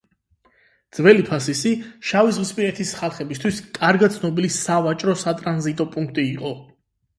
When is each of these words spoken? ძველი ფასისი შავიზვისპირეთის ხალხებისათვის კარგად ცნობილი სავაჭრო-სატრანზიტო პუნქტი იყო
ძველი 0.99 1.25
ფასისი 1.27 1.73
შავიზვისპირეთის 2.13 2.95
ხალხებისათვის 3.03 3.61
კარგად 3.81 4.17
ცნობილი 4.19 4.53
სავაჭრო-სატრანზიტო 4.59 5.91
პუნქტი 5.95 6.29
იყო 6.35 6.57